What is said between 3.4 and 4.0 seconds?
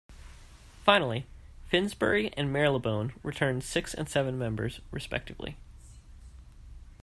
six